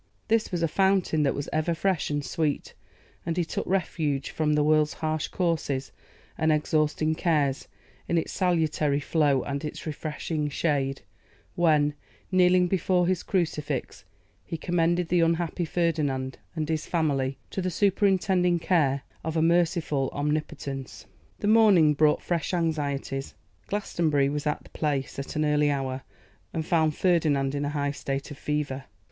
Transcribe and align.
This 0.29 0.51
was 0.51 0.63
a 0.63 0.67
fountain 0.67 1.21
that 1.21 1.35
was 1.35 1.47
ever 1.53 1.75
fresh 1.75 2.09
and 2.09 2.25
sweet, 2.25 2.73
and 3.23 3.37
he 3.37 3.45
took 3.45 3.67
refuge 3.67 4.31
from 4.31 4.53
the 4.53 4.63
world's 4.63 4.93
harsh 4.95 5.27
courses 5.27 5.91
and 6.39 6.51
exhausting 6.51 7.13
cares 7.13 7.67
in 8.07 8.17
its 8.17 8.31
salutary 8.31 8.99
flow 8.99 9.43
and 9.43 9.63
its 9.63 9.85
refreshing 9.85 10.49
shade, 10.49 11.03
when, 11.53 11.93
kneeling 12.31 12.65
before 12.67 13.05
his 13.05 13.21
crucifix, 13.21 14.03
he 14.43 14.57
commended 14.57 15.09
the 15.09 15.19
unhappy 15.19 15.65
Ferdinand 15.65 16.39
and 16.55 16.67
his 16.67 16.87
family 16.87 17.37
to 17.51 17.61
the 17.61 17.69
superintending 17.69 18.57
care 18.57 19.03
of 19.23 19.37
a 19.37 19.41
merciful 19.43 20.09
Omnipotence. 20.13 21.05
The 21.41 21.47
morning 21.47 21.93
brought 21.93 22.23
fresh 22.23 22.55
anxieties. 22.55 23.35
Glastonbury 23.67 24.29
was 24.29 24.47
at 24.47 24.63
the 24.63 24.69
Place 24.71 25.19
at 25.19 25.35
an 25.35 25.45
early 25.45 25.69
hour, 25.69 26.01
and 26.53 26.65
found 26.65 26.95
Ferdinand 26.95 27.53
in 27.53 27.65
a 27.65 27.69
high 27.69 27.91
state 27.91 28.31
of 28.31 28.39
fever. 28.39 28.85